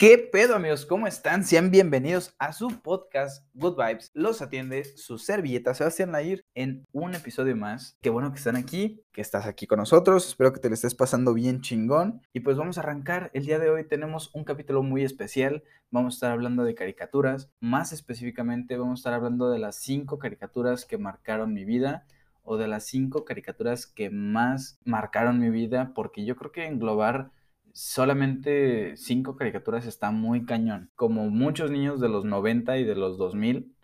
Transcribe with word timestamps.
¿Qué 0.00 0.16
pedo 0.16 0.54
amigos? 0.54 0.86
¿Cómo 0.86 1.08
están? 1.08 1.42
Sean 1.42 1.72
bienvenidos 1.72 2.32
a 2.38 2.52
su 2.52 2.68
podcast 2.68 3.44
Good 3.54 3.74
Vibes. 3.76 4.12
Los 4.14 4.40
atiende 4.40 4.84
su 4.84 5.18
servilleta 5.18 5.74
Sebastián 5.74 6.12
Lair 6.12 6.46
en 6.54 6.86
un 6.92 7.16
episodio 7.16 7.56
más. 7.56 7.98
Qué 8.00 8.08
bueno 8.08 8.30
que 8.30 8.38
están 8.38 8.54
aquí, 8.54 9.02
que 9.10 9.20
estás 9.20 9.44
aquí 9.44 9.66
con 9.66 9.80
nosotros. 9.80 10.28
Espero 10.28 10.52
que 10.52 10.60
te 10.60 10.68
lo 10.68 10.74
estés 10.74 10.94
pasando 10.94 11.34
bien 11.34 11.62
chingón. 11.62 12.22
Y 12.32 12.38
pues 12.38 12.56
vamos 12.56 12.78
a 12.78 12.82
arrancar. 12.82 13.32
El 13.34 13.46
día 13.46 13.58
de 13.58 13.70
hoy 13.70 13.88
tenemos 13.88 14.32
un 14.36 14.44
capítulo 14.44 14.84
muy 14.84 15.02
especial. 15.02 15.64
Vamos 15.90 16.14
a 16.14 16.16
estar 16.18 16.30
hablando 16.30 16.62
de 16.62 16.76
caricaturas. 16.76 17.50
Más 17.58 17.92
específicamente 17.92 18.76
vamos 18.76 19.00
a 19.00 19.00
estar 19.00 19.14
hablando 19.14 19.50
de 19.50 19.58
las 19.58 19.74
cinco 19.74 20.20
caricaturas 20.20 20.84
que 20.84 20.96
marcaron 20.96 21.52
mi 21.52 21.64
vida 21.64 22.06
o 22.44 22.56
de 22.56 22.68
las 22.68 22.84
cinco 22.84 23.24
caricaturas 23.24 23.88
que 23.88 24.10
más 24.10 24.78
marcaron 24.84 25.40
mi 25.40 25.50
vida 25.50 25.90
porque 25.92 26.24
yo 26.24 26.36
creo 26.36 26.52
que 26.52 26.66
englobar 26.66 27.32
solamente 27.72 28.96
cinco 28.96 29.36
caricaturas 29.36 29.86
está 29.86 30.10
muy 30.10 30.44
cañón. 30.44 30.90
Como 30.94 31.30
muchos 31.30 31.70
niños 31.70 32.00
de 32.00 32.08
los 32.08 32.24
90 32.24 32.78
y 32.78 32.84
de 32.84 32.94
los 32.94 33.18
2000, 33.18 33.74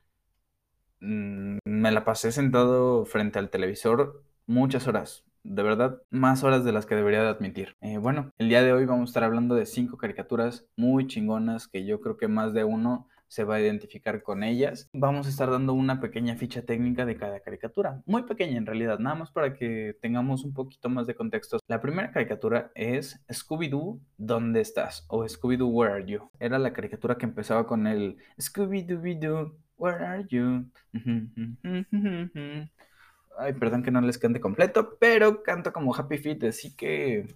mm, 1.00 1.58
me 1.64 1.92
la 1.92 2.04
pasé 2.04 2.32
sentado 2.32 3.04
frente 3.04 3.38
al 3.38 3.50
televisor 3.50 4.24
muchas 4.46 4.86
horas. 4.88 5.24
De 5.42 5.62
verdad, 5.62 6.00
más 6.10 6.42
horas 6.42 6.64
de 6.64 6.72
las 6.72 6.86
que 6.86 6.94
debería 6.94 7.22
de 7.22 7.28
admitir. 7.28 7.76
Eh, 7.80 7.98
bueno, 7.98 8.32
el 8.38 8.48
día 8.48 8.62
de 8.62 8.72
hoy 8.72 8.86
vamos 8.86 9.10
a 9.10 9.10
estar 9.10 9.24
hablando 9.24 9.54
de 9.54 9.66
cinco 9.66 9.98
caricaturas 9.98 10.66
muy 10.76 11.06
chingonas 11.06 11.68
que 11.68 11.84
yo 11.84 12.00
creo 12.00 12.16
que 12.16 12.28
más 12.28 12.54
de 12.54 12.64
uno 12.64 13.08
se 13.28 13.44
va 13.44 13.56
a 13.56 13.60
identificar 13.60 14.22
con 14.22 14.42
ellas. 14.42 14.88
Vamos 14.92 15.26
a 15.26 15.30
estar 15.30 15.50
dando 15.50 15.74
una 15.74 16.00
pequeña 16.00 16.36
ficha 16.36 16.62
técnica 16.62 17.04
de 17.06 17.16
cada 17.16 17.40
caricatura, 17.40 18.02
muy 18.06 18.22
pequeña 18.24 18.58
en 18.58 18.66
realidad, 18.66 18.98
nada 18.98 19.16
más 19.16 19.30
para 19.30 19.54
que 19.54 19.96
tengamos 20.00 20.44
un 20.44 20.54
poquito 20.54 20.88
más 20.88 21.06
de 21.06 21.14
contexto. 21.14 21.58
La 21.66 21.80
primera 21.80 22.10
caricatura 22.10 22.70
es 22.74 23.24
Scooby-Doo, 23.28 24.00
¿dónde 24.16 24.60
estás? 24.60 25.04
o 25.08 25.24
Scooby-Doo, 25.24 25.68
Where 25.68 25.94
are 25.94 26.04
you? 26.06 26.30
Era 26.38 26.58
la 26.58 26.72
caricatura 26.72 27.16
que 27.16 27.26
empezaba 27.26 27.66
con 27.66 27.86
el 27.86 28.16
Scooby-Doo, 28.38 29.56
Where 29.76 30.04
are 30.04 30.26
you? 30.28 30.70
Ay, 33.36 33.52
perdón 33.54 33.82
que 33.82 33.90
no 33.90 34.00
les 34.00 34.18
cante 34.18 34.40
completo, 34.40 34.96
pero 35.00 35.42
canto 35.42 35.72
como 35.72 35.94
Happy 35.94 36.18
Feet, 36.18 36.44
así 36.44 36.76
que 36.76 37.26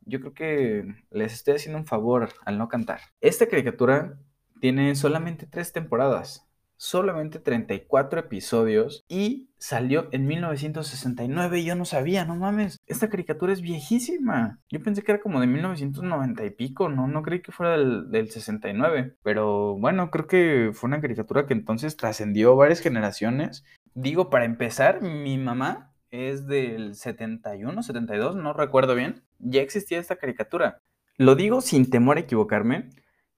yo 0.00 0.20
creo 0.20 0.34
que 0.34 0.94
les 1.10 1.34
estoy 1.34 1.54
haciendo 1.54 1.78
un 1.78 1.86
favor 1.86 2.30
al 2.44 2.58
no 2.58 2.68
cantar. 2.68 3.00
Esta 3.20 3.46
caricatura 3.46 4.18
tiene 4.60 4.94
solamente 4.94 5.46
tres 5.46 5.72
temporadas, 5.72 6.48
solamente 6.76 7.40
34 7.40 8.20
episodios 8.20 9.04
y 9.08 9.50
salió 9.58 10.08
en 10.12 10.26
1969. 10.26 11.64
Yo 11.64 11.74
no 11.74 11.84
sabía, 11.84 12.24
no 12.24 12.36
mames. 12.36 12.78
Esta 12.86 13.08
caricatura 13.08 13.52
es 13.52 13.60
viejísima. 13.60 14.60
Yo 14.70 14.82
pensé 14.82 15.02
que 15.02 15.12
era 15.12 15.20
como 15.20 15.40
de 15.40 15.48
1990 15.48 16.44
y 16.44 16.50
pico, 16.50 16.88
no, 16.88 17.08
no 17.08 17.22
creí 17.22 17.42
que 17.42 17.52
fuera 17.52 17.72
del, 17.72 18.10
del 18.10 18.30
69. 18.30 19.16
Pero 19.22 19.76
bueno, 19.76 20.10
creo 20.10 20.26
que 20.26 20.70
fue 20.72 20.88
una 20.88 21.00
caricatura 21.00 21.46
que 21.46 21.54
entonces 21.54 21.96
trascendió 21.96 22.56
varias 22.56 22.80
generaciones. 22.80 23.64
Digo, 23.94 24.30
para 24.30 24.44
empezar, 24.44 25.02
mi 25.02 25.36
mamá 25.36 25.92
es 26.10 26.46
del 26.46 26.94
71, 26.94 27.82
72, 27.82 28.36
no 28.36 28.52
recuerdo 28.52 28.94
bien. 28.94 29.24
Ya 29.38 29.60
existía 29.60 29.98
esta 29.98 30.16
caricatura. 30.16 30.78
Lo 31.16 31.34
digo 31.34 31.60
sin 31.60 31.90
temor 31.90 32.16
a 32.16 32.20
equivocarme 32.20 32.90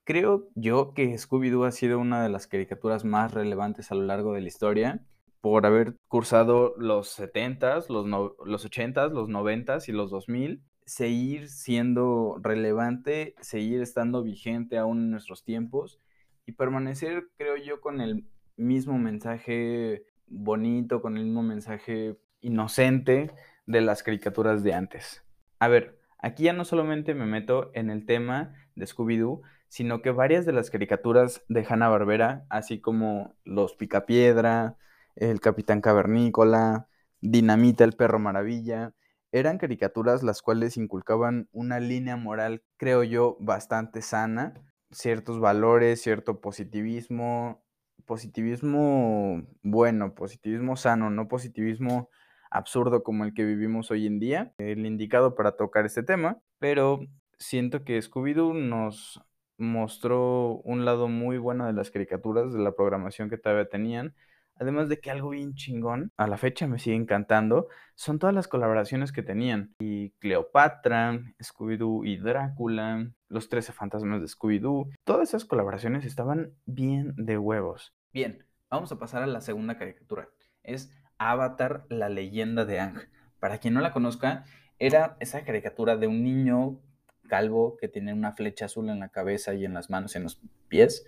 Creo 0.05 0.49
yo 0.55 0.93
que 0.95 1.17
Scooby-Doo 1.17 1.67
ha 1.67 1.71
sido 1.71 1.99
una 1.99 2.23
de 2.23 2.29
las 2.29 2.47
caricaturas 2.47 3.05
más 3.05 3.33
relevantes 3.33 3.93
a 3.93 3.95
lo 3.95 4.03
largo 4.03 4.33
de 4.33 4.41
la 4.41 4.49
historia 4.49 5.05
por 5.41 5.67
haber 5.67 5.97
cursado 6.09 6.75
los 6.77 7.19
70s, 7.19 7.89
los, 7.89 8.07
los 8.07 8.71
80s, 8.71 9.13
los 9.13 9.29
90s 9.29 9.89
y 9.89 9.93
los 9.93 10.11
2000, 10.11 10.63
seguir 10.85 11.49
siendo 11.49 12.39
relevante, 12.43 13.35
seguir 13.41 13.81
estando 13.81 14.23
vigente 14.23 14.77
aún 14.77 14.99
en 14.99 15.11
nuestros 15.11 15.45
tiempos 15.45 16.01
y 16.47 16.53
permanecer, 16.53 17.29
creo 17.37 17.57
yo, 17.57 17.81
con 17.81 18.01
el 18.01 18.27
mismo 18.57 18.99
mensaje 18.99 20.05
bonito, 20.27 21.01
con 21.01 21.17
el 21.17 21.25
mismo 21.25 21.43
mensaje 21.43 22.19
inocente 22.41 23.31
de 23.67 23.81
las 23.81 24.03
caricaturas 24.03 24.63
de 24.63 24.75
antes. 24.75 25.25
A 25.59 25.69
ver, 25.69 25.99
aquí 26.19 26.45
ya 26.45 26.53
no 26.53 26.65
solamente 26.65 27.15
me 27.15 27.27
meto 27.27 27.71
en 27.75 27.91
el 27.91 28.05
tema 28.05 28.55
de 28.75 28.87
Scooby-Doo, 28.87 29.43
sino 29.71 30.03
que 30.03 30.11
varias 30.11 30.45
de 30.45 30.53
las 30.53 30.69
caricaturas 30.69 31.43
de 31.49 31.65
Hanna-Barbera, 31.67 32.45
así 32.51 32.81
como 32.81 33.37
Los 33.45 33.77
Picapiedra, 33.77 34.77
El 35.15 35.41
Capitán 35.41 35.81
Cavernícola, 35.81 36.89
Dinamita, 37.21 37.85
el 37.85 37.93
Perro 37.93 38.19
Maravilla, 38.19 38.95
eran 39.31 39.59
caricaturas 39.59 40.25
las 40.25 40.43
cuales 40.43 40.77
inculcaban 40.77 41.49
una 41.53 41.79
línea 41.79 42.17
moral, 42.17 42.65
creo 42.77 43.05
yo, 43.05 43.37
bastante 43.39 44.03
sana, 44.03 44.55
ciertos 44.91 45.39
valores, 45.39 46.03
cierto 46.03 46.41
positivismo, 46.41 47.63
positivismo 48.07 49.47
bueno, 49.63 50.17
positivismo 50.17 50.75
sano, 50.77 51.11
no 51.11 51.29
positivismo 51.29 52.11
absurdo 52.51 53.05
como 53.05 53.25
el 53.25 53.35
que 53.35 53.45
vivimos 53.45 53.93
hoy 53.93 54.09
en 54.09 54.19
día, 54.19 54.53
el 54.59 54.85
indicado 54.85 55.37
para 55.37 55.53
tocar 55.53 55.87
este 55.87 56.03
tema, 56.03 56.41
pero 56.59 56.99
siento 57.39 57.85
que 57.85 58.01
Scooby-Doo 58.01 58.53
nos 58.53 59.23
mostró 59.61 60.57
un 60.65 60.85
lado 60.85 61.09
muy 61.09 61.39
bueno 61.39 61.67
de 61.67 61.73
las 61.73 61.91
caricaturas, 61.91 62.53
de 62.53 62.59
la 62.59 62.73
programación 62.73 63.31
que 63.31 63.39
todavía 63.39 63.69
tenían. 63.69 64.15
Además 64.57 64.91
de 64.91 65.01
que 65.01 65.11
algo 65.11 65.31
bien 65.31 65.55
chingón, 65.55 66.13
a 66.19 66.27
la 66.27 66.37
fecha 66.37 66.67
me 66.67 66.79
sigue 66.79 66.97
encantando, 66.97 67.69
son 67.95 68.19
todas 68.19 68.35
las 68.35 68.47
colaboraciones 68.47 69.11
que 69.11 69.23
tenían. 69.23 69.75
Y 69.79 70.11
Cleopatra, 70.19 71.19
Scooby-Doo 71.43 72.05
y 72.05 72.19
Drácula, 72.19 73.11
los 73.29 73.49
13 73.49 73.73
fantasmas 73.73 74.21
de 74.21 74.27
Scooby-Doo, 74.27 74.91
todas 75.05 75.31
esas 75.31 75.47
colaboraciones 75.47 76.05
estaban 76.05 76.53
bien 76.67 77.15
de 77.17 77.39
huevos. 77.39 77.95
Bien, 78.13 78.45
vamos 78.69 78.93
a 78.93 78.99
pasar 78.99 79.23
a 79.23 79.27
la 79.27 79.41
segunda 79.41 79.79
caricatura. 79.79 80.29
Es 80.63 80.93
Avatar, 81.17 81.87
la 81.89 82.11
leyenda 82.11 82.67
de 82.67 82.81
Ang. 82.81 82.99
Para 83.39 83.59
quien 83.59 83.73
no 83.73 83.81
la 83.81 83.93
conozca, 83.93 84.45
era 84.79 85.17
esa 85.21 85.45
caricatura 85.45 85.97
de 85.97 86.07
un 86.07 86.23
niño 86.23 86.81
calvo 87.31 87.77
que 87.79 87.89
tiene 87.89 88.13
una 88.13 88.33
flecha 88.33 88.67
azul 88.67 88.91
en 88.91 88.99
la 89.01 89.09
cabeza 89.09 89.55
y 89.55 89.65
en 89.65 89.73
las 89.73 89.89
manos 89.89 90.15
y 90.15 90.19
en 90.19 90.25
los 90.25 90.43
pies, 90.69 91.07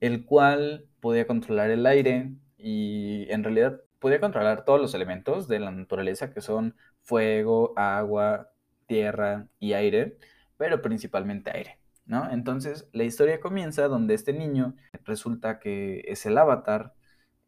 el 0.00 0.24
cual 0.24 0.86
podía 1.00 1.26
controlar 1.26 1.70
el 1.70 1.84
aire 1.84 2.32
y 2.56 3.26
en 3.30 3.44
realidad 3.44 3.82
podía 3.98 4.20
controlar 4.20 4.64
todos 4.64 4.80
los 4.80 4.94
elementos 4.94 5.48
de 5.48 5.58
la 5.58 5.72
naturaleza 5.72 6.32
que 6.32 6.40
son 6.40 6.76
fuego, 7.02 7.74
agua, 7.76 8.52
tierra 8.86 9.48
y 9.58 9.72
aire, 9.74 10.16
pero 10.56 10.80
principalmente 10.80 11.50
aire. 11.52 11.78
¿No? 12.06 12.30
Entonces 12.30 12.88
la 12.92 13.04
historia 13.04 13.40
comienza 13.40 13.86
donde 13.86 14.14
este 14.14 14.32
niño 14.32 14.74
resulta 15.04 15.58
que 15.58 16.02
es 16.06 16.26
el 16.26 16.38
avatar, 16.38 16.94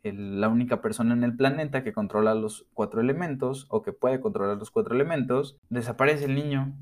la 0.05 0.49
única 0.49 0.81
persona 0.81 1.15
en 1.15 1.23
el 1.25 1.37
planeta 1.37 1.85
que 1.85 1.93
controla 1.93 2.35
los 2.35 2.67
cuatro 2.75 3.01
elementos 3.01 3.67
o 3.71 3.83
que 3.83 3.93
puede 3.93 4.21
controlar 4.21 4.57
los 4.57 4.71
cuatro 4.71 4.95
elementos, 4.95 5.59
desaparece 5.69 6.25
el 6.25 6.35
niño 6.35 6.75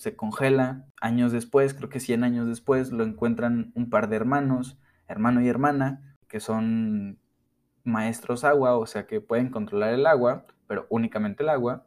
se 0.00 0.16
congela. 0.16 0.86
Años 1.02 1.30
después, 1.30 1.74
creo 1.74 1.90
que 1.90 2.00
100 2.00 2.24
años 2.24 2.48
después, 2.48 2.90
lo 2.90 3.04
encuentran 3.04 3.70
un 3.74 3.90
par 3.90 4.08
de 4.08 4.16
hermanos, 4.16 4.78
hermano 5.06 5.42
y 5.42 5.48
hermana, 5.48 6.16
que 6.26 6.40
son 6.40 7.18
maestros 7.84 8.44
agua, 8.44 8.78
o 8.78 8.86
sea 8.86 9.06
que 9.06 9.20
pueden 9.20 9.50
controlar 9.50 9.92
el 9.92 10.06
agua, 10.06 10.46
pero 10.66 10.86
únicamente 10.88 11.42
el 11.42 11.50
agua. 11.50 11.86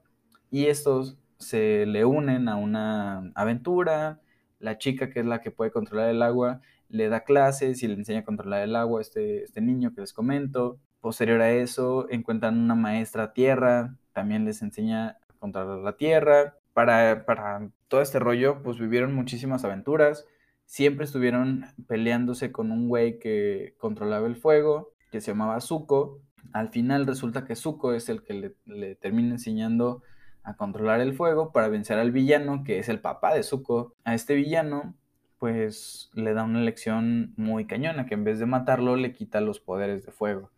Y 0.51 0.67
estos 0.67 1.17
se 1.39 1.87
le 1.87 2.05
unen 2.05 2.49
a 2.49 2.55
una 2.55 3.31
aventura. 3.33 4.21
La 4.59 4.77
chica, 4.77 5.09
que 5.09 5.21
es 5.21 5.25
la 5.25 5.41
que 5.41 5.49
puede 5.49 5.71
controlar 5.71 6.09
el 6.09 6.21
agua, 6.21 6.61
le 6.89 7.09
da 7.09 7.23
clases 7.23 7.81
y 7.81 7.87
le 7.87 7.95
enseña 7.95 8.19
a 8.19 8.25
controlar 8.25 8.61
el 8.61 8.75
agua 8.75 8.99
a 8.99 9.01
este, 9.01 9.43
este 9.43 9.59
niño 9.59 9.91
que 9.95 10.01
les 10.01 10.13
comento. 10.13 10.79
Posterior 11.01 11.41
a 11.41 11.51
eso, 11.51 12.07
encuentran 12.11 12.59
una 12.59 12.75
maestra 12.75 13.33
tierra, 13.33 13.97
también 14.13 14.45
les 14.45 14.61
enseña 14.61 15.17
a 15.29 15.33
controlar 15.39 15.79
la 15.79 15.97
tierra 15.97 16.57
para, 16.73 17.25
para 17.25 17.69
todo 17.87 18.01
este 18.01 18.19
rollo, 18.19 18.61
pues 18.63 18.79
vivieron 18.79 19.13
muchísimas 19.13 19.63
aventuras. 19.63 20.25
Siempre 20.65 21.05
estuvieron 21.05 21.65
peleándose 21.87 22.51
con 22.51 22.71
un 22.71 22.87
güey 22.87 23.19
que 23.19 23.75
controlaba 23.77 24.27
el 24.27 24.35
fuego, 24.35 24.93
que 25.11 25.21
se 25.21 25.31
llamaba 25.31 25.61
Zuko. 25.61 26.19
Al 26.51 26.69
final 26.69 27.05
resulta 27.05 27.45
que 27.45 27.55
Zuko 27.55 27.93
es 27.93 28.09
el 28.09 28.23
que 28.23 28.33
le, 28.33 28.55
le 28.65 28.95
termina 28.95 29.31
enseñando 29.33 30.01
a 30.43 30.55
controlar 30.55 30.99
el 30.99 31.13
fuego 31.13 31.51
para 31.51 31.69
vencer 31.69 31.99
al 31.99 32.11
villano, 32.11 32.63
que 32.63 32.79
es 32.79 32.89
el 32.89 32.99
papá 32.99 33.33
de 33.33 33.43
Zuko. 33.43 33.95
A 34.03 34.15
este 34.15 34.35
villano, 34.35 34.95
pues 35.37 36.09
le 36.13 36.33
da 36.33 36.43
una 36.43 36.61
lección 36.61 37.33
muy 37.37 37.65
cañona, 37.65 38.05
que 38.05 38.15
en 38.15 38.23
vez 38.23 38.39
de 38.39 38.45
matarlo, 38.45 38.95
le 38.95 39.13
quita 39.13 39.41
los 39.41 39.59
poderes 39.59 40.05
de 40.05 40.11
fuego. 40.11 40.51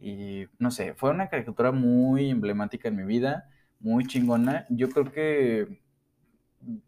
Y 0.00 0.46
no 0.58 0.70
sé, 0.70 0.94
fue 0.94 1.10
una 1.10 1.28
caricatura 1.28 1.70
muy 1.72 2.30
emblemática 2.30 2.88
en 2.88 2.96
mi 2.96 3.04
vida 3.04 3.48
muy 3.84 4.06
chingona. 4.06 4.66
Yo 4.70 4.90
creo 4.90 5.12
que 5.12 5.80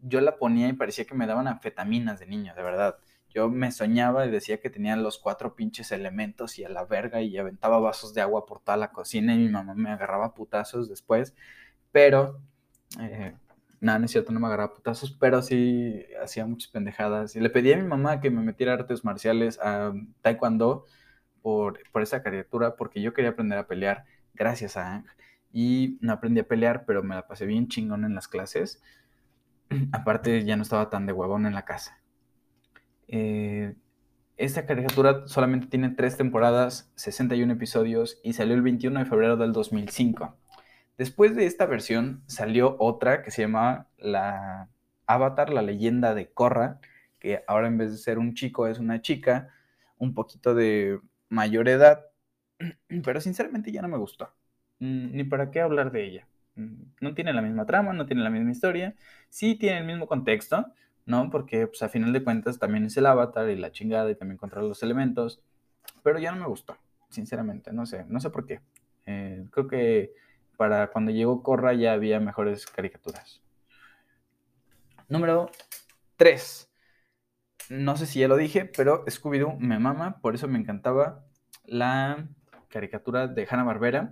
yo 0.01 0.21
la 0.21 0.37
ponía 0.37 0.67
y 0.69 0.73
parecía 0.73 1.05
que 1.05 1.15
me 1.15 1.27
daban 1.27 1.47
anfetaminas 1.47 2.19
de 2.19 2.27
niño, 2.27 2.53
de 2.55 2.63
verdad. 2.63 2.97
Yo 3.29 3.49
me 3.49 3.71
soñaba 3.71 4.25
y 4.25 4.31
decía 4.31 4.59
que 4.59 4.69
tenía 4.69 4.95
los 4.95 5.19
cuatro 5.19 5.55
pinches 5.55 5.91
elementos 5.91 6.57
y 6.59 6.63
a 6.65 6.69
la 6.69 6.85
verga 6.85 7.21
y 7.21 7.37
aventaba 7.37 7.79
vasos 7.79 8.13
de 8.13 8.21
agua 8.21 8.45
por 8.45 8.61
toda 8.61 8.77
la 8.77 8.91
cocina 8.91 9.35
y 9.35 9.37
mi 9.39 9.49
mamá 9.49 9.75
me 9.75 9.91
agarraba 9.91 10.33
putazos 10.33 10.89
después. 10.89 11.35
Pero, 11.91 12.41
eh, 12.99 13.35
No, 13.81 13.99
no 13.99 14.05
es 14.05 14.11
cierto, 14.11 14.31
no 14.31 14.39
me 14.39 14.47
agarraba 14.47 14.73
putazos, 14.73 15.11
pero 15.19 15.41
sí 15.43 16.05
hacía 16.23 16.45
muchas 16.47 16.71
pendejadas. 16.71 17.35
Y 17.35 17.41
le 17.41 17.49
pedí 17.51 17.73
a 17.73 17.77
mi 17.77 17.83
mamá 17.83 18.21
que 18.21 18.31
me 18.31 18.41
metiera 18.41 18.73
artes 18.73 19.05
marciales, 19.05 19.59
a 19.61 19.93
taekwondo, 20.21 20.85
por, 21.41 21.79
por 21.91 22.01
esa 22.03 22.23
caricatura, 22.23 22.75
porque 22.77 23.01
yo 23.01 23.13
quería 23.13 23.31
aprender 23.31 23.59
a 23.59 23.67
pelear 23.67 24.05
gracias 24.35 24.77
a 24.77 24.95
Ang. 24.95 25.05
Y 25.59 25.97
no 26.01 26.13
aprendí 26.13 26.39
a 26.39 26.47
pelear, 26.47 26.85
pero 26.85 27.01
me 27.01 27.15
la 27.15 27.27
pasé 27.27 27.47
bien 27.47 27.67
chingón 27.67 28.05
en 28.05 28.13
las 28.13 28.27
clases. 28.27 28.79
Aparte, 29.91 30.45
ya 30.45 30.55
no 30.55 30.61
estaba 30.61 30.91
tan 30.91 31.07
de 31.07 31.13
huevón 31.13 31.47
en 31.47 31.55
la 31.55 31.65
casa. 31.65 31.99
Eh, 33.07 33.73
esta 34.35 34.67
caricatura 34.67 35.27
solamente 35.27 35.65
tiene 35.65 35.89
tres 35.89 36.15
temporadas, 36.15 36.91
61 36.93 37.53
episodios 37.53 38.21
y 38.23 38.33
salió 38.33 38.53
el 38.53 38.61
21 38.61 38.99
de 38.99 39.05
febrero 39.07 39.35
del 39.35 39.51
2005. 39.51 40.37
Después 40.95 41.35
de 41.35 41.47
esta 41.47 41.65
versión 41.65 42.21
salió 42.27 42.77
otra 42.77 43.23
que 43.23 43.31
se 43.31 43.41
llamaba 43.41 43.87
la 43.97 44.69
Avatar, 45.07 45.49
la 45.49 45.63
leyenda 45.63 46.13
de 46.13 46.29
Korra, 46.29 46.79
que 47.17 47.43
ahora 47.47 47.65
en 47.65 47.79
vez 47.79 47.89
de 47.89 47.97
ser 47.97 48.19
un 48.19 48.35
chico 48.35 48.67
es 48.67 48.77
una 48.77 49.01
chica, 49.01 49.49
un 49.97 50.13
poquito 50.13 50.53
de 50.53 50.99
mayor 51.29 51.67
edad, 51.67 52.05
pero 53.03 53.21
sinceramente 53.21 53.71
ya 53.71 53.81
no 53.81 53.87
me 53.87 53.97
gustó. 53.97 54.31
Mm, 54.79 55.15
ni 55.15 55.23
para 55.23 55.51
qué 55.51 55.61
hablar 55.61 55.91
de 55.91 56.05
ella. 56.05 56.27
Mm, 56.55 56.83
no 57.01 57.13
tiene 57.13 57.33
la 57.33 57.41
misma 57.41 57.65
trama, 57.65 57.93
no 57.93 58.05
tiene 58.05 58.23
la 58.23 58.29
misma 58.29 58.51
historia, 58.51 58.95
sí 59.29 59.55
tiene 59.55 59.79
el 59.79 59.85
mismo 59.85 60.07
contexto, 60.07 60.65
¿no? 61.05 61.29
Porque 61.29 61.67
pues 61.67 61.81
a 61.83 61.89
final 61.89 62.13
de 62.13 62.23
cuentas 62.23 62.59
también 62.59 62.85
es 62.85 62.97
el 62.97 63.05
avatar 63.05 63.49
y 63.49 63.55
la 63.57 63.71
chingada 63.71 64.09
y 64.11 64.15
también 64.15 64.37
controla 64.37 64.67
los 64.67 64.83
elementos, 64.83 65.41
pero 66.03 66.19
ya 66.19 66.31
no 66.31 66.41
me 66.41 66.47
gustó, 66.47 66.77
sinceramente, 67.09 67.71
no 67.73 67.85
sé, 67.85 68.05
no 68.07 68.19
sé 68.19 68.29
por 68.29 68.45
qué. 68.45 68.61
Eh, 69.05 69.45
creo 69.51 69.67
que 69.67 70.13
para 70.57 70.87
cuando 70.87 71.11
llegó 71.11 71.43
Corra 71.43 71.73
ya 71.73 71.93
había 71.93 72.19
mejores 72.19 72.65
caricaturas. 72.67 73.41
Número 75.07 75.49
3. 76.17 76.69
No 77.69 77.97
sé 77.97 78.05
si 78.05 78.19
ya 78.19 78.27
lo 78.27 78.37
dije, 78.37 78.65
pero 78.65 79.05
Scooby-Doo 79.05 79.57
me 79.59 79.79
mama, 79.79 80.19
por 80.21 80.35
eso 80.35 80.47
me 80.47 80.59
encantaba 80.59 81.25
la 81.65 82.27
caricatura 82.69 83.27
de 83.27 83.47
Hanna-Barbera. 83.49 84.11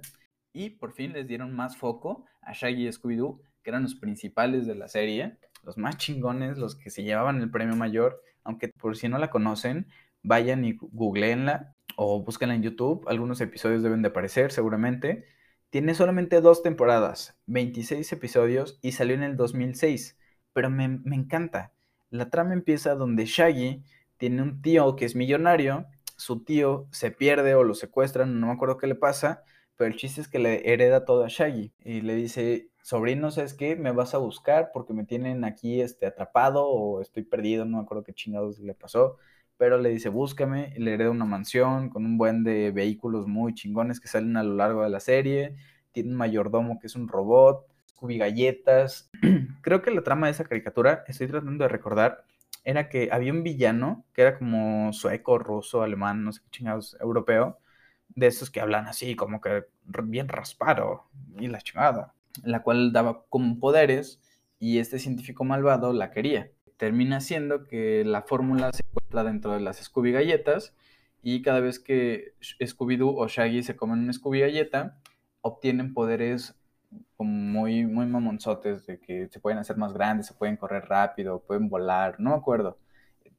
Y 0.55 0.69
por 0.69 0.93
fin 0.93 1.11
les 1.11 1.27
dieron 1.27 1.53
más 1.53 1.75
foco 1.75 2.25
a 2.41 2.53
Shaggy 2.53 2.87
y 2.87 2.89
Scooby-Doo, 2.89 3.41
que 3.61 3.69
eran 3.71 3.83
los 3.83 3.95
principales 3.95 4.65
de 4.65 4.75
la 4.75 4.87
serie, 4.87 5.37
los 5.63 5.77
más 5.77 5.97
chingones, 5.97 6.57
los 6.57 6.75
que 6.75 6.89
se 6.89 7.03
llevaban 7.03 7.41
el 7.41 7.51
premio 7.51 7.75
mayor. 7.75 8.23
Aunque 8.45 8.69
por 8.69 8.95
si 8.95 9.09
no 9.09 9.17
la 9.17 9.29
conocen, 9.29 9.87
vayan 10.23 10.63
y 10.63 10.77
googleenla 10.79 11.75
o 11.97 12.23
búsquenla 12.23 12.55
en 12.55 12.63
YouTube. 12.63 13.05
Algunos 13.09 13.41
episodios 13.41 13.83
deben 13.83 14.01
de 14.01 14.07
aparecer 14.07 14.53
seguramente. 14.53 15.25
Tiene 15.69 15.93
solamente 15.93 16.39
dos 16.39 16.63
temporadas, 16.63 17.37
26 17.47 18.09
episodios 18.13 18.79
y 18.81 18.93
salió 18.93 19.15
en 19.15 19.23
el 19.23 19.35
2006, 19.35 20.17
pero 20.53 20.69
me, 20.69 20.85
encanta. 20.85 21.73
La 22.09 22.29
trama 22.29 22.53
empieza 22.53 22.95
donde 22.95 23.25
Shaggy 23.25 23.83
tiene 24.15 24.41
un 24.41 24.61
tío 24.61 24.95
que 24.95 25.03
es 25.03 25.17
millonario, 25.17 25.87
su 26.15 26.45
tío 26.45 26.87
se 26.91 27.11
pierde 27.11 27.55
o 27.55 27.65
lo 27.65 27.73
secuestran, 27.73 28.39
no 28.39 28.47
me 28.47 28.53
acuerdo 28.53 28.77
qué 28.77 28.87
le 28.87 28.95
pasa, 28.95 29.43
pero 29.77 29.89
el 29.89 29.97
chiste 29.97 30.21
es 30.21 30.27
que 30.27 30.39
le 30.39 30.71
hereda 30.71 31.05
todo 31.05 31.23
a 31.23 31.27
Shaggy 31.29 31.73
y 31.83 32.01
le 32.01 32.15
dice, 32.15 32.69
sobrino, 32.81 33.31
¿sabes 33.31 33.53
qué? 33.53 33.75
Me 33.75 33.91
vas 33.91 34.13
a 34.13 34.19
buscar 34.19 34.71
porque 34.73 34.93
me 34.93 35.05
tienen 35.05 35.43
aquí 35.43 35.81
este, 35.81 36.05
atrapado 36.05 36.67
o 36.67 37.01
estoy 37.01 37.23
perdido, 37.23 37.65
no 37.65 37.77
me 37.77 37.83
acuerdo 37.83 38.03
qué 38.03 38.13
chingados 38.13 38.59
le 38.59 38.73
pasó 38.73 39.17
pero 39.57 39.77
le 39.77 39.89
dice, 39.89 40.09
búscame, 40.09 40.73
y 40.75 40.79
le 40.81 40.93
hereda 40.93 41.11
una 41.11 41.25
mansión 41.25 41.89
con 41.89 42.05
un 42.05 42.17
buen 42.17 42.43
de 42.43 42.71
vehículos 42.71 43.27
muy 43.27 43.53
chingones 43.53 43.99
que 43.99 44.07
salen 44.07 44.37
a 44.37 44.43
lo 44.43 44.55
largo 44.55 44.83
de 44.83 44.89
la 44.89 44.99
serie, 44.99 45.55
tiene 45.91 46.09
un 46.09 46.17
mayordomo 46.17 46.79
que 46.79 46.87
es 46.87 46.95
un 46.95 47.07
robot, 47.07 47.65
Scooby 47.89 48.17
galletas. 48.17 49.09
Creo 49.61 49.81
que 49.81 49.91
la 49.91 50.03
trama 50.03 50.27
de 50.27 50.33
esa 50.33 50.43
caricatura, 50.43 51.03
estoy 51.07 51.27
tratando 51.27 51.63
de 51.63 51.69
recordar, 51.69 52.25
era 52.63 52.89
que 52.89 53.09
había 53.11 53.31
un 53.31 53.43
villano 53.43 54.05
que 54.13 54.23
era 54.23 54.37
como 54.37 54.91
sueco, 54.91 55.37
ruso, 55.37 55.83
alemán, 55.83 56.23
no 56.23 56.33
sé 56.33 56.41
qué 56.43 56.49
chingados, 56.49 56.97
europeo, 56.99 57.59
de 58.09 58.27
esos 58.27 58.49
que 58.49 58.61
hablan 58.61 58.87
así, 58.87 59.15
como 59.15 59.41
que 59.41 59.65
bien 60.03 60.27
raspado, 60.27 61.05
y 61.37 61.47
la 61.47 61.61
chingada, 61.61 62.13
la 62.43 62.61
cual 62.63 62.93
daba 62.93 63.25
como 63.29 63.59
poderes 63.59 64.21
y 64.59 64.79
este 64.79 64.99
científico 64.99 65.43
malvado 65.43 65.93
la 65.93 66.11
quería 66.11 66.51
termina 66.77 67.21
siendo 67.21 67.67
que 67.67 68.03
la 68.05 68.23
fórmula 68.23 68.71
se 68.73 68.83
encuentra 68.83 69.23
dentro 69.23 69.53
de 69.53 69.61
las 69.61 69.77
Scooby 69.77 70.11
galletas 70.11 70.75
y 71.21 71.41
cada 71.41 71.59
vez 71.59 71.79
que 71.79 72.33
Scooby-Doo 72.41 73.15
o 73.17 73.27
Shaggy 73.27 73.63
se 73.63 73.75
comen 73.75 73.99
una 73.99 74.13
Scooby 74.13 74.41
galleta, 74.41 74.99
obtienen 75.41 75.93
poderes 75.93 76.55
como 77.17 77.31
muy, 77.31 77.85
muy 77.85 78.05
mamonzotes, 78.05 78.85
de 78.85 78.99
que 78.99 79.27
se 79.29 79.39
pueden 79.39 79.59
hacer 79.59 79.77
más 79.77 79.93
grandes, 79.93 80.27
se 80.27 80.33
pueden 80.33 80.57
correr 80.57 80.85
rápido, 80.85 81.41
pueden 81.41 81.69
volar, 81.69 82.19
no 82.19 82.31
me 82.31 82.35
acuerdo. 82.35 82.77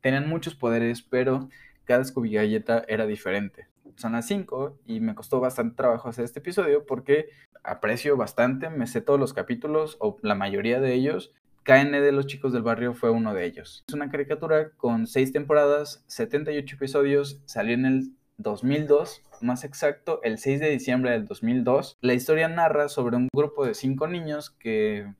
Tenían 0.00 0.28
muchos 0.28 0.54
poderes, 0.54 1.02
pero 1.02 1.48
cada 1.84 2.04
Scooby 2.04 2.32
galleta 2.32 2.84
era 2.88 3.06
diferente. 3.06 3.68
Son 3.96 4.12
las 4.12 4.26
5 4.26 4.78
y 4.86 5.00
me 5.00 5.14
costó 5.14 5.40
bastante 5.40 5.76
trabajo 5.76 6.08
hacer 6.08 6.24
este 6.24 6.40
episodio 6.40 6.84
porque 6.86 7.30
aprecio 7.62 8.16
bastante, 8.16 8.70
me 8.70 8.86
sé 8.86 9.00
todos 9.00 9.18
los 9.18 9.32
capítulos 9.32 9.96
o 10.00 10.18
la 10.22 10.34
mayoría 10.34 10.80
de 10.80 10.94
ellos 10.94 11.32
KN 11.66 11.90
de 11.90 12.12
los 12.12 12.28
chicos 12.28 12.52
del 12.52 12.62
barrio 12.62 12.94
fue 12.94 13.10
uno 13.10 13.34
de 13.34 13.44
ellos. 13.44 13.82
Es 13.88 13.94
una 13.94 14.08
caricatura 14.08 14.70
con 14.76 15.08
6 15.08 15.32
temporadas, 15.32 16.04
78 16.06 16.76
episodios, 16.76 17.42
salió 17.44 17.74
en 17.74 17.86
el 17.86 18.12
2002, 18.38 19.22
más 19.40 19.64
exacto, 19.64 20.20
el 20.22 20.38
6 20.38 20.60
de 20.60 20.70
diciembre 20.70 21.10
del 21.10 21.26
2002. 21.26 21.98
La 22.00 22.14
historia 22.14 22.48
narra 22.48 22.88
sobre 22.88 23.16
un 23.16 23.28
grupo 23.34 23.66
de 23.66 23.74
5 23.74 24.06
niños 24.06 24.50
que 24.50 25.12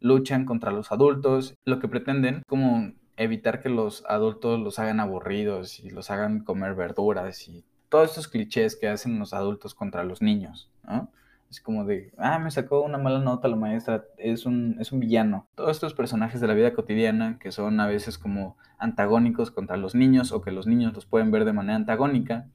luchan 0.00 0.46
contra 0.46 0.72
los 0.72 0.90
adultos, 0.90 1.54
lo 1.66 1.80
que 1.80 1.88
pretenden 1.88 2.44
como 2.48 2.92
evitar 3.18 3.60
que 3.60 3.68
los 3.68 4.02
adultos 4.08 4.58
los 4.58 4.78
hagan 4.78 5.00
aburridos 5.00 5.80
y 5.80 5.90
los 5.90 6.10
hagan 6.10 6.42
comer 6.42 6.74
verduras 6.74 7.46
y 7.46 7.62
todos 7.90 8.10
estos 8.10 8.28
clichés 8.28 8.76
que 8.76 8.88
hacen 8.88 9.18
los 9.18 9.34
adultos 9.34 9.74
contra 9.74 10.04
los 10.04 10.22
niños. 10.22 10.70
Es 11.50 11.60
como 11.60 11.84
de, 11.84 12.12
ah, 12.16 12.38
me 12.38 12.50
sacó 12.52 12.80
una 12.82 12.96
mala 12.96 13.18
nota 13.18 13.48
la 13.48 13.56
maestra, 13.56 14.04
es 14.16 14.46
un, 14.46 14.76
es 14.80 14.92
un 14.92 15.00
villano. 15.00 15.48
Todos 15.56 15.72
estos 15.72 15.94
personajes 15.94 16.40
de 16.40 16.46
la 16.46 16.54
vida 16.54 16.72
cotidiana 16.72 17.38
que 17.40 17.50
son 17.50 17.80
a 17.80 17.88
veces 17.88 18.18
como 18.18 18.56
antagónicos 18.78 19.50
contra 19.50 19.76
los 19.76 19.96
niños 19.96 20.30
o 20.32 20.40
que 20.40 20.52
los 20.52 20.68
niños 20.68 20.94
los 20.94 21.06
pueden 21.06 21.32
ver 21.32 21.44
de 21.44 21.52
manera 21.52 21.74
antagónica, 21.74 22.46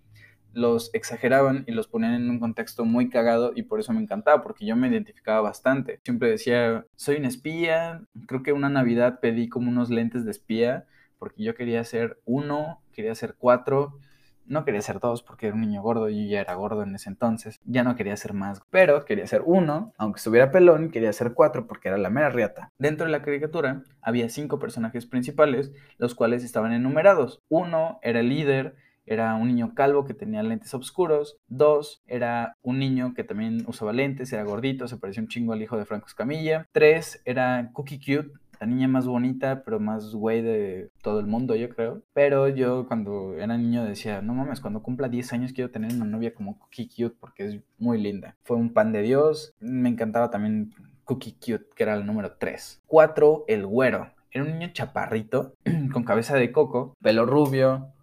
los 0.53 0.89
exageraban 0.93 1.65
y 1.67 1.73
los 1.73 1.89
ponían 1.89 2.13
en 2.13 2.29
un 2.29 2.39
contexto 2.39 2.85
muy 2.85 3.09
cagado 3.09 3.51
y 3.53 3.63
por 3.63 3.81
eso 3.81 3.91
me 3.91 4.01
encantaba, 4.01 4.41
porque 4.41 4.65
yo 4.65 4.77
me 4.77 4.87
identificaba 4.87 5.41
bastante. 5.41 5.99
Siempre 6.05 6.29
decía, 6.29 6.85
soy 6.95 7.17
un 7.17 7.25
espía, 7.25 8.01
creo 8.27 8.41
que 8.41 8.53
una 8.53 8.69
Navidad 8.69 9.19
pedí 9.19 9.49
como 9.49 9.69
unos 9.69 9.89
lentes 9.89 10.23
de 10.23 10.31
espía, 10.31 10.85
porque 11.19 11.43
yo 11.43 11.55
quería 11.55 11.83
ser 11.83 12.21
uno, 12.23 12.81
quería 12.93 13.13
ser 13.15 13.35
cuatro, 13.37 13.99
no 14.47 14.65
quería 14.65 14.81
ser 14.81 14.99
dos 14.99 15.23
porque 15.23 15.47
era 15.47 15.55
un 15.55 15.61
niño 15.61 15.81
gordo 15.81 16.09
y 16.09 16.29
ya 16.29 16.41
era 16.41 16.53
gordo 16.55 16.83
en 16.83 16.95
ese 16.95 17.09
entonces. 17.09 17.59
Ya 17.65 17.83
no 17.83 17.95
quería 17.95 18.15
ser 18.17 18.33
más, 18.33 18.61
pero 18.69 19.05
quería 19.05 19.27
ser 19.27 19.43
uno, 19.45 19.93
aunque 19.97 20.17
estuviera 20.17 20.51
pelón, 20.51 20.91
quería 20.91 21.13
ser 21.13 21.33
cuatro 21.33 21.67
porque 21.67 21.89
era 21.89 21.97
la 21.97 22.09
mera 22.09 22.29
riata. 22.29 22.71
Dentro 22.77 23.05
de 23.05 23.11
la 23.11 23.21
caricatura 23.21 23.83
había 24.01 24.29
cinco 24.29 24.59
personajes 24.59 25.05
principales, 25.05 25.71
los 25.97 26.15
cuales 26.15 26.43
estaban 26.43 26.73
enumerados. 26.73 27.41
Uno 27.49 27.99
era 28.01 28.19
el 28.19 28.29
líder, 28.29 28.75
era 29.05 29.35
un 29.35 29.47
niño 29.47 29.73
calvo 29.75 30.05
que 30.05 30.13
tenía 30.13 30.41
lentes 30.43 30.73
oscuros. 30.73 31.37
Dos, 31.47 32.01
era 32.07 32.57
un 32.61 32.79
niño 32.79 33.13
que 33.13 33.23
también 33.23 33.63
usaba 33.67 33.93
lentes, 33.93 34.33
era 34.33 34.43
gordito, 34.43 34.87
se 34.87 34.97
parecía 34.97 35.21
un 35.21 35.29
chingo 35.29 35.53
al 35.53 35.61
hijo 35.61 35.77
de 35.77 35.85
Franco 35.85 36.07
Escamilla. 36.07 36.67
Tres, 36.71 37.21
era 37.25 37.69
Cookie 37.73 37.99
Cute, 37.99 38.31
la 38.59 38.67
niña 38.67 38.87
más 38.87 39.07
bonita, 39.07 39.63
pero 39.63 39.79
más 39.79 40.13
güey 40.13 40.41
de 40.41 40.89
todo 41.01 41.19
el 41.19 41.27
mundo, 41.27 41.55
yo 41.55 41.69
creo. 41.69 42.01
Pero 42.13 42.47
yo 42.47 42.87
cuando 42.87 43.35
era 43.35 43.57
niño 43.57 43.83
decía, 43.85 44.21
no 44.21 44.33
mames, 44.33 44.61
cuando 44.61 44.83
cumpla 44.83 45.09
10 45.09 45.33
años 45.33 45.53
quiero 45.53 45.71
tener 45.71 45.93
una 45.93 46.05
novia 46.05 46.33
como 46.33 46.59
Cookie 46.59 46.87
Cute 46.87 47.15
porque 47.19 47.45
es 47.45 47.59
muy 47.77 48.01
linda. 48.01 48.35
Fue 48.43 48.57
un 48.57 48.73
pan 48.73 48.91
de 48.91 49.01
Dios. 49.01 49.53
Me 49.59 49.89
encantaba 49.89 50.29
también 50.29 50.73
Cookie 51.03 51.33
Cute, 51.33 51.67
que 51.75 51.83
era 51.83 51.95
el 51.95 52.05
número 52.05 52.33
3. 52.37 52.83
4, 52.87 53.45
el 53.47 53.65
güero. 53.65 54.11
Era 54.31 54.43
un 54.43 54.51
niño 54.51 54.73
chaparrito, 54.73 55.53
con 55.93 56.03
cabeza 56.03 56.35
de 56.35 56.51
coco, 56.51 56.95
pelo 57.01 57.25
rubio, 57.25 57.93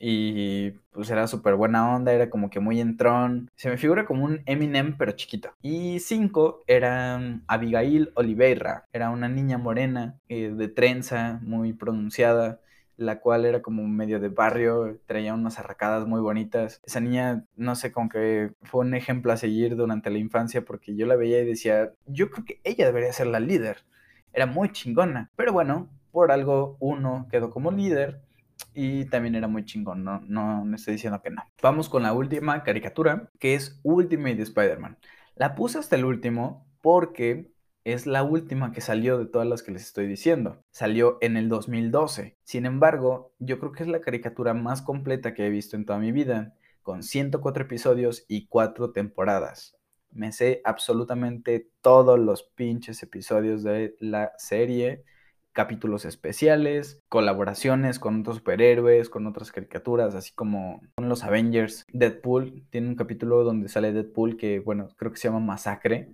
y 0.00 0.70
pues 0.92 1.10
era 1.10 1.28
súper 1.28 1.54
buena 1.54 1.94
onda, 1.94 2.12
era 2.12 2.30
como 2.30 2.50
que 2.50 2.58
muy 2.58 2.80
entrón. 2.80 3.50
Se 3.54 3.68
me 3.68 3.76
figura 3.76 4.06
como 4.06 4.24
un 4.24 4.42
Eminem 4.46 4.96
pero 4.96 5.12
chiquito. 5.12 5.50
Y 5.62 6.00
cinco 6.00 6.64
era 6.66 7.20
Abigail 7.46 8.10
Oliveira, 8.14 8.86
era 8.92 9.10
una 9.10 9.28
niña 9.28 9.58
morena 9.58 10.18
eh, 10.28 10.52
de 10.56 10.68
trenza, 10.68 11.38
muy 11.42 11.74
pronunciada 11.74 12.60
la 13.00 13.18
cual 13.20 13.46
era 13.46 13.62
como 13.62 13.88
medio 13.88 14.20
de 14.20 14.28
barrio, 14.28 15.00
traía 15.06 15.32
unas 15.32 15.58
arracadas 15.58 16.06
muy 16.06 16.20
bonitas. 16.20 16.82
Esa 16.84 17.00
niña, 17.00 17.46
no 17.56 17.74
sé, 17.74 17.92
como 17.92 18.10
que 18.10 18.52
fue 18.62 18.82
un 18.82 18.94
ejemplo 18.94 19.32
a 19.32 19.38
seguir 19.38 19.74
durante 19.74 20.10
la 20.10 20.18
infancia 20.18 20.66
porque 20.66 20.94
yo 20.94 21.06
la 21.06 21.16
veía 21.16 21.40
y 21.40 21.46
decía, 21.46 21.94
yo 22.04 22.30
creo 22.30 22.44
que 22.44 22.60
ella 22.62 22.84
debería 22.84 23.10
ser 23.14 23.28
la 23.28 23.40
líder. 23.40 23.84
Era 24.34 24.44
muy 24.44 24.70
chingona. 24.70 25.30
Pero 25.34 25.54
bueno, 25.54 25.88
por 26.12 26.30
algo 26.30 26.76
uno 26.78 27.26
quedó 27.30 27.48
como 27.48 27.70
líder 27.70 28.20
y 28.74 29.04
también 29.06 29.34
era 29.34 29.48
muy 29.48 29.64
chingón, 29.64 30.04
no, 30.04 30.20
no 30.26 30.64
me 30.64 30.76
estoy 30.76 30.94
diciendo 30.94 31.20
que 31.22 31.30
no. 31.30 31.42
Vamos 31.62 31.88
con 31.88 32.02
la 32.02 32.12
última 32.12 32.62
caricatura, 32.62 33.30
que 33.38 33.54
es 33.54 33.80
Ultimate 33.82 34.42
Spider-Man. 34.42 34.98
La 35.34 35.54
puse 35.54 35.78
hasta 35.78 35.96
el 35.96 36.04
último 36.04 36.66
porque 36.82 37.52
es 37.84 38.06
la 38.06 38.22
última 38.22 38.72
que 38.72 38.80
salió 38.80 39.18
de 39.18 39.26
todas 39.26 39.48
las 39.48 39.62
que 39.62 39.72
les 39.72 39.82
estoy 39.82 40.06
diciendo. 40.06 40.62
Salió 40.70 41.18
en 41.20 41.36
el 41.36 41.48
2012. 41.48 42.36
Sin 42.44 42.66
embargo, 42.66 43.32
yo 43.38 43.58
creo 43.58 43.72
que 43.72 43.82
es 43.82 43.88
la 43.88 44.00
caricatura 44.00 44.54
más 44.54 44.82
completa 44.82 45.34
que 45.34 45.46
he 45.46 45.50
visto 45.50 45.76
en 45.76 45.86
toda 45.86 45.98
mi 45.98 46.12
vida, 46.12 46.54
con 46.82 47.02
104 47.02 47.64
episodios 47.64 48.24
y 48.28 48.46
4 48.46 48.92
temporadas. 48.92 49.76
Me 50.12 50.32
sé 50.32 50.60
absolutamente 50.64 51.70
todos 51.80 52.18
los 52.18 52.42
pinches 52.42 53.02
episodios 53.02 53.62
de 53.62 53.94
la 54.00 54.32
serie, 54.38 55.04
capítulos 55.52 56.04
especiales, 56.04 57.00
colaboraciones 57.08 57.98
con 57.98 58.20
otros 58.20 58.36
superhéroes, 58.36 59.10
con 59.10 59.26
otras 59.26 59.52
caricaturas, 59.52 60.14
así 60.14 60.32
como 60.34 60.80
con 60.94 61.08
los 61.08 61.24
Avengers. 61.24 61.84
Deadpool 61.92 62.64
tiene 62.70 62.88
un 62.88 62.96
capítulo 62.96 63.44
donde 63.44 63.68
sale 63.68 63.92
Deadpool 63.92 64.36
que, 64.36 64.60
bueno, 64.60 64.88
creo 64.96 65.10
que 65.12 65.18
se 65.18 65.28
llama 65.28 65.40
Masacre 65.40 66.12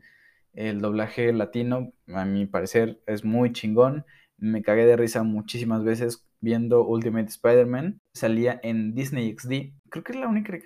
el 0.57 0.81
doblaje 0.81 1.33
latino, 1.33 1.93
a 2.09 2.25
mi 2.25 2.47
parecer, 2.47 3.00
es 3.07 3.25
muy 3.25 3.52
chingón. 3.52 4.05
Me 4.38 4.62
cagué 4.62 4.87
de 4.87 4.97
risa 4.97 5.23
muchísimas 5.23 5.85
veces 5.85 6.26
viendo 6.40 6.85
Ultimate 6.85 7.28
Spider-Man. 7.28 8.00
Salía 8.14 8.59
en 8.62 8.95
Disney 8.95 9.35
XD. 9.38 9.75
Creo 9.90 10.05
que 10.05 10.12
es 10.12 10.19
la 10.19 10.28
única, 10.28 10.59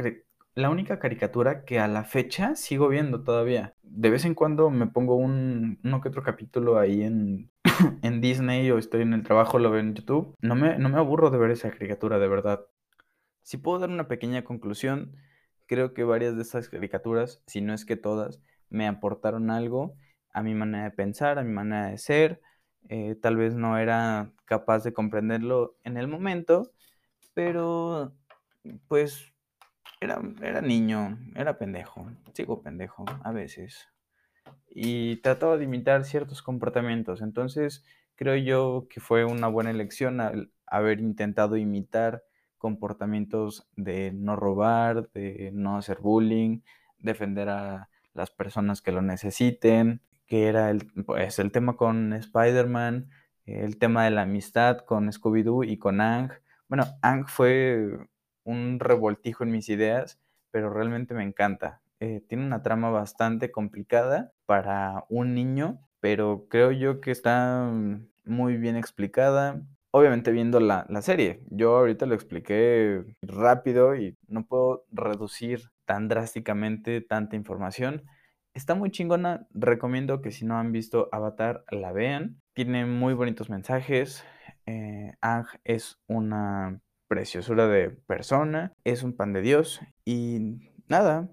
la 0.54 0.70
única 0.70 0.98
caricatura 0.98 1.64
que 1.64 1.78
a 1.78 1.88
la 1.88 2.04
fecha 2.04 2.56
sigo 2.56 2.88
viendo 2.88 3.22
todavía. 3.22 3.74
De 3.82 4.10
vez 4.10 4.24
en 4.24 4.34
cuando 4.34 4.70
me 4.70 4.86
pongo 4.86 5.16
un, 5.16 5.78
uno 5.84 6.00
que 6.00 6.08
otro 6.08 6.22
capítulo 6.22 6.78
ahí 6.78 7.02
en, 7.02 7.50
en 8.02 8.20
Disney 8.20 8.70
o 8.70 8.78
estoy 8.78 9.02
en 9.02 9.12
el 9.12 9.22
trabajo, 9.22 9.58
lo 9.58 9.70
veo 9.70 9.80
en 9.80 9.94
YouTube. 9.94 10.34
No 10.40 10.54
me, 10.54 10.78
no 10.78 10.88
me 10.88 10.98
aburro 10.98 11.30
de 11.30 11.38
ver 11.38 11.50
esa 11.50 11.70
caricatura, 11.70 12.18
de 12.18 12.28
verdad. 12.28 12.66
Si 13.42 13.56
puedo 13.56 13.78
dar 13.78 13.90
una 13.90 14.08
pequeña 14.08 14.44
conclusión, 14.44 15.16
creo 15.66 15.94
que 15.94 16.04
varias 16.04 16.36
de 16.36 16.42
estas 16.42 16.68
caricaturas, 16.68 17.42
si 17.46 17.60
no 17.60 17.72
es 17.72 17.84
que 17.84 17.96
todas, 17.96 18.40
me 18.68 18.86
aportaron 18.86 19.50
algo 19.50 19.96
a 20.32 20.42
mi 20.42 20.54
manera 20.54 20.84
de 20.84 20.90
pensar, 20.90 21.38
a 21.38 21.44
mi 21.44 21.52
manera 21.52 21.86
de 21.90 21.98
ser. 21.98 22.40
Eh, 22.88 23.14
tal 23.14 23.36
vez 23.36 23.54
no 23.54 23.78
era 23.78 24.32
capaz 24.46 24.84
de 24.84 24.92
comprenderlo 24.92 25.76
en 25.84 25.96
el 25.96 26.08
momento, 26.08 26.72
pero 27.34 28.12
pues 28.88 29.32
era, 30.00 30.20
era 30.42 30.60
niño, 30.60 31.18
era 31.34 31.58
pendejo, 31.58 32.10
sigo 32.32 32.62
pendejo 32.62 33.04
a 33.22 33.32
veces. 33.32 33.88
Y 34.68 35.16
trataba 35.16 35.58
de 35.58 35.64
imitar 35.64 36.04
ciertos 36.04 36.42
comportamientos. 36.42 37.20
Entonces 37.20 37.84
creo 38.16 38.36
yo 38.36 38.86
que 38.88 39.00
fue 39.00 39.24
una 39.24 39.48
buena 39.48 39.70
elección 39.70 40.20
al 40.20 40.52
haber 40.66 41.00
intentado 41.00 41.56
imitar 41.56 42.24
comportamientos 42.58 43.68
de 43.76 44.12
no 44.12 44.36
robar, 44.36 45.10
de 45.12 45.50
no 45.52 45.76
hacer 45.76 45.98
bullying, 46.00 46.60
defender 46.98 47.48
a 47.48 47.88
las 48.12 48.30
personas 48.30 48.82
que 48.82 48.92
lo 48.92 49.02
necesiten, 49.02 50.02
que 50.26 50.46
era 50.46 50.70
el, 50.70 50.86
pues, 51.06 51.38
el 51.38 51.52
tema 51.52 51.76
con 51.76 52.12
Spider-Man, 52.12 53.08
el 53.46 53.78
tema 53.78 54.04
de 54.04 54.10
la 54.10 54.22
amistad 54.22 54.78
con 54.78 55.10
Scooby-Doo 55.10 55.64
y 55.64 55.78
con 55.78 56.00
Ang. 56.00 56.30
Bueno, 56.68 56.84
Ang 57.02 57.26
fue 57.26 57.98
un 58.50 58.80
revoltijo 58.80 59.44
en 59.44 59.52
mis 59.52 59.68
ideas, 59.68 60.18
pero 60.50 60.70
realmente 60.70 61.14
me 61.14 61.22
encanta. 61.22 61.80
Eh, 62.00 62.22
tiene 62.28 62.44
una 62.44 62.62
trama 62.62 62.90
bastante 62.90 63.50
complicada 63.50 64.32
para 64.46 65.04
un 65.08 65.34
niño, 65.34 65.80
pero 66.00 66.46
creo 66.48 66.72
yo 66.72 67.00
que 67.00 67.10
está 67.10 67.70
muy 68.24 68.56
bien 68.56 68.76
explicada. 68.76 69.62
Obviamente 69.92 70.30
viendo 70.30 70.60
la, 70.60 70.86
la 70.88 71.02
serie, 71.02 71.42
yo 71.50 71.76
ahorita 71.76 72.06
lo 72.06 72.14
expliqué 72.14 73.04
rápido 73.22 73.96
y 73.96 74.16
no 74.28 74.46
puedo 74.46 74.84
reducir 74.92 75.72
tan 75.84 76.06
drásticamente 76.08 77.00
tanta 77.00 77.36
información. 77.36 78.04
Está 78.54 78.74
muy 78.74 78.90
chingona, 78.90 79.46
recomiendo 79.52 80.22
que 80.22 80.30
si 80.30 80.44
no 80.44 80.58
han 80.58 80.72
visto 80.72 81.08
Avatar 81.12 81.64
la 81.70 81.92
vean. 81.92 82.40
Tiene 82.54 82.86
muy 82.86 83.14
bonitos 83.14 83.50
mensajes. 83.50 84.24
Eh, 84.66 85.12
Ang 85.20 85.46
es 85.64 85.98
una 86.06 86.80
preciosura 87.10 87.66
de 87.66 87.90
persona, 87.90 88.72
es 88.84 89.02
un 89.02 89.16
pan 89.16 89.32
de 89.32 89.42
Dios 89.42 89.80
y 90.04 90.60
nada. 90.86 91.28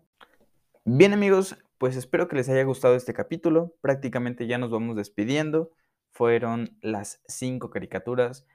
Bien 0.86 1.14
amigos, 1.14 1.56
pues 1.78 1.96
espero 1.96 2.28
que 2.28 2.36
les 2.36 2.50
haya 2.50 2.64
gustado 2.64 2.96
este 2.96 3.14
capítulo. 3.14 3.76
Prácticamente 3.82 4.48
ya 4.48 4.58
nos 4.58 4.72
vamos 4.72 4.96
despidiendo. 4.96 5.72
Fueron 6.12 6.76
las 6.82 7.22
cinco 7.28 7.70
caricaturas 7.70 8.48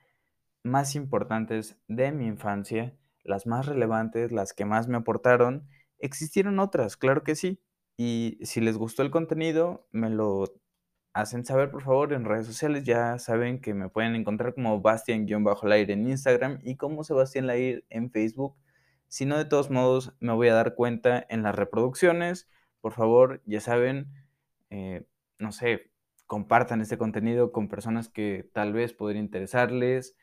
más 0.64 0.96
importantes 0.96 1.76
de 1.86 2.10
mi 2.10 2.26
infancia, 2.26 2.96
las 3.22 3.46
más 3.46 3.66
relevantes, 3.66 4.32
las 4.32 4.52
que 4.52 4.64
más 4.64 4.88
me 4.88 4.96
aportaron 4.96 5.68
Existieron 6.02 6.58
otras, 6.58 6.96
claro 6.96 7.22
que 7.22 7.36
sí. 7.36 7.60
Y 7.96 8.38
si 8.42 8.60
les 8.60 8.76
gustó 8.76 9.02
el 9.02 9.12
contenido, 9.12 9.86
me 9.92 10.10
lo 10.10 10.52
hacen 11.12 11.44
saber 11.44 11.70
por 11.70 11.82
favor 11.82 12.12
en 12.12 12.24
redes 12.24 12.46
sociales. 12.46 12.84
Ya 12.84 13.18
saben 13.18 13.60
que 13.60 13.74
me 13.74 13.88
pueden 13.88 14.14
encontrar 14.14 14.54
como 14.54 14.80
Bastian-Lair 14.80 15.90
en 15.90 16.08
Instagram 16.08 16.60
y 16.62 16.76
como 16.76 17.04
Sebastián 17.04 17.46
Lair 17.46 17.84
en 17.90 18.10
Facebook. 18.10 18.56
Si 19.08 19.26
no, 19.26 19.36
de 19.38 19.44
todos 19.44 19.70
modos, 19.70 20.14
me 20.20 20.32
voy 20.32 20.48
a 20.48 20.54
dar 20.54 20.74
cuenta 20.74 21.24
en 21.28 21.42
las 21.42 21.54
reproducciones. 21.54 22.48
Por 22.80 22.92
favor, 22.92 23.42
ya 23.46 23.60
saben, 23.60 24.08
eh, 24.70 25.04
no 25.38 25.52
sé, 25.52 25.90
compartan 26.26 26.80
este 26.80 26.98
contenido 26.98 27.52
con 27.52 27.68
personas 27.68 28.08
que 28.08 28.48
tal 28.52 28.72
vez 28.72 28.92
podría 28.92 29.20
interesarles. 29.20 30.16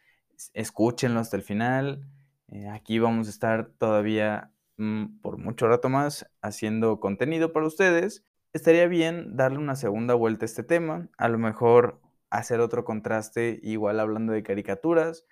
Escúchenlo 0.53 1.19
hasta 1.19 1.37
el 1.37 1.43
final. 1.43 2.05
Eh, 2.47 2.67
aquí 2.69 2.99
vamos 2.99 3.27
a 3.27 3.29
estar 3.31 3.69
todavía 3.77 4.51
Mm, 4.79 5.19
por 5.19 5.37
mucho 5.37 5.67
rato 5.67 5.89
más 5.89 6.25
haciendo 6.41 7.01
contenido 7.01 7.51
para 7.51 7.67
ustedes, 7.67 8.23
estaría 8.53 8.87
bien 8.87 9.35
darle 9.35 9.59
una 9.59 9.75
segunda 9.75 10.13
vuelta 10.13 10.45
a 10.45 10.47
este 10.47 10.63
tema, 10.63 11.09
a 11.17 11.29
lo 11.29 11.37
mejor 11.37 12.01
hacer 12.29 12.59
otro 12.59 12.85
contraste 12.85 13.59
igual 13.63 13.99
hablando 13.99 14.33
de 14.33 14.43
caricaturas, 14.43 15.25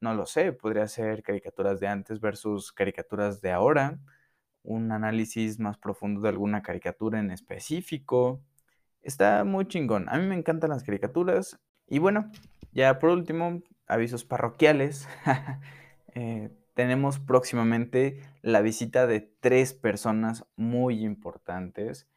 no 0.00 0.14
lo 0.14 0.26
sé, 0.26 0.52
podría 0.52 0.88
ser 0.88 1.22
caricaturas 1.22 1.80
de 1.80 1.88
antes 1.88 2.20
versus 2.20 2.72
caricaturas 2.72 3.40
de 3.40 3.52
ahora, 3.52 4.00
un 4.62 4.92
análisis 4.92 5.58
más 5.58 5.78
profundo 5.78 6.20
de 6.20 6.28
alguna 6.28 6.62
caricatura 6.62 7.18
en 7.20 7.30
específico. 7.30 8.42
Está 9.02 9.44
muy 9.44 9.66
chingón, 9.66 10.08
a 10.08 10.18
mí 10.18 10.26
me 10.26 10.36
encantan 10.36 10.70
las 10.70 10.84
caricaturas 10.84 11.60
y 11.86 11.98
bueno, 11.98 12.30
ya 12.72 12.98
por 12.98 13.10
último, 13.10 13.62
avisos 13.86 14.24
parroquiales. 14.24 15.08
eh, 16.14 16.50
tenemos 16.74 17.18
próximamente 17.18 18.18
la 18.40 18.60
visita 18.60 19.06
de 19.06 19.20
tres 19.20 19.74
personas 19.74 20.46
muy 20.56 21.04
importantes. 21.04 22.08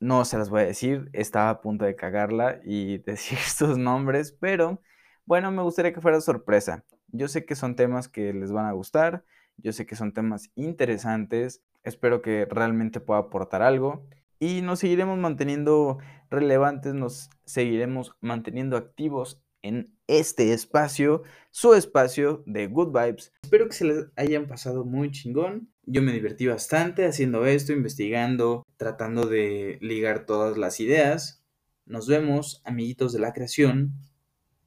No 0.00 0.24
se 0.24 0.38
las 0.38 0.50
voy 0.50 0.62
a 0.62 0.66
decir, 0.66 1.10
estaba 1.12 1.50
a 1.50 1.60
punto 1.60 1.84
de 1.84 1.96
cagarla 1.96 2.60
y 2.64 2.98
decir 3.04 3.38
sus 3.38 3.78
nombres, 3.78 4.32
pero 4.32 4.80
bueno, 5.26 5.50
me 5.50 5.62
gustaría 5.62 5.92
que 5.94 6.00
fuera 6.00 6.20
sorpresa. 6.20 6.84
Yo 7.08 7.28
sé 7.28 7.44
que 7.44 7.54
son 7.54 7.76
temas 7.76 8.08
que 8.08 8.32
les 8.32 8.52
van 8.52 8.66
a 8.66 8.72
gustar, 8.72 9.24
yo 9.56 9.72
sé 9.72 9.86
que 9.86 9.96
son 9.96 10.12
temas 10.12 10.50
interesantes, 10.56 11.62
espero 11.84 12.22
que 12.22 12.46
realmente 12.50 13.00
pueda 13.00 13.20
aportar 13.20 13.62
algo 13.62 14.06
y 14.38 14.62
nos 14.62 14.80
seguiremos 14.80 15.18
manteniendo 15.18 15.98
relevantes, 16.30 16.94
nos 16.94 17.30
seguiremos 17.44 18.16
manteniendo 18.20 18.76
activos 18.76 19.40
en 19.64 19.96
este 20.06 20.52
espacio, 20.52 21.22
su 21.50 21.72
espacio 21.74 22.44
de 22.46 22.66
Good 22.66 22.88
Vibes. 22.88 23.32
Espero 23.42 23.66
que 23.66 23.74
se 23.74 23.86
les 23.86 24.06
hayan 24.14 24.46
pasado 24.46 24.84
muy 24.84 25.10
chingón. 25.10 25.72
Yo 25.86 26.02
me 26.02 26.12
divertí 26.12 26.46
bastante 26.46 27.06
haciendo 27.06 27.46
esto, 27.46 27.72
investigando, 27.72 28.62
tratando 28.76 29.26
de 29.26 29.78
ligar 29.80 30.26
todas 30.26 30.58
las 30.58 30.80
ideas. 30.80 31.42
Nos 31.86 32.06
vemos, 32.06 32.60
amiguitos 32.64 33.14
de 33.14 33.20
la 33.20 33.32
creación. 33.32 33.94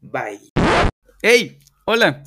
Bye. 0.02 0.52
¡Hey! 1.22 1.60
¡Hola! 1.86 2.24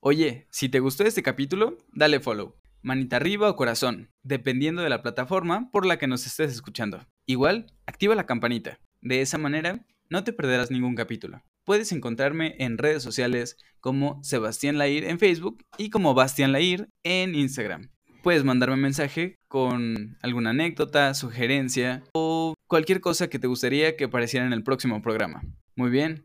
Oye, 0.00 0.46
si 0.50 0.68
te 0.68 0.80
gustó 0.80 1.04
este 1.04 1.22
capítulo, 1.22 1.78
dale 1.94 2.20
follow, 2.20 2.54
manita 2.82 3.16
arriba 3.16 3.48
o 3.48 3.56
corazón, 3.56 4.10
dependiendo 4.22 4.82
de 4.82 4.90
la 4.90 5.02
plataforma 5.02 5.70
por 5.70 5.86
la 5.86 5.96
que 5.96 6.06
nos 6.06 6.26
estés 6.26 6.52
escuchando. 6.52 7.00
Igual, 7.24 7.72
activa 7.86 8.14
la 8.14 8.26
campanita. 8.26 8.78
De 9.00 9.22
esa 9.22 9.38
manera, 9.38 9.86
no 10.10 10.22
te 10.22 10.34
perderás 10.34 10.70
ningún 10.70 10.94
capítulo. 10.94 11.42
Puedes 11.64 11.92
encontrarme 11.92 12.56
en 12.58 12.76
redes 12.76 13.02
sociales 13.02 13.56
como 13.80 14.22
Sebastián 14.22 14.76
Lair 14.76 15.04
en 15.04 15.18
Facebook 15.18 15.64
y 15.78 15.88
como 15.88 16.12
Bastián 16.12 16.52
Lair 16.52 16.88
en 17.02 17.34
Instagram. 17.34 17.90
Puedes 18.22 18.44
mandarme 18.44 18.74
un 18.74 18.82
mensaje 18.82 19.38
con 19.48 20.16
alguna 20.22 20.50
anécdota, 20.50 21.14
sugerencia 21.14 22.02
o 22.12 22.54
cualquier 22.66 23.00
cosa 23.00 23.28
que 23.28 23.38
te 23.38 23.46
gustaría 23.46 23.96
que 23.96 24.04
apareciera 24.04 24.46
en 24.46 24.52
el 24.52 24.62
próximo 24.62 25.00
programa. 25.00 25.42
Muy 25.74 25.90
bien. 25.90 26.24